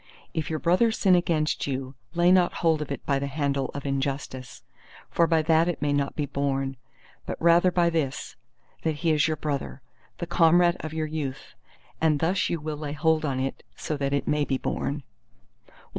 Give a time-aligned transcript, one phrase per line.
[0.33, 3.85] If your brother sin against you lay not hold of it by the handle of
[3.85, 4.63] injustice,
[5.11, 6.75] for by that it may not be borne:
[7.27, 8.35] but rather by this,
[8.81, 9.83] that he is your brother,
[10.17, 11.53] the comrade of your youth;
[12.01, 15.03] and thus you will lay hold on it so that it may be borne.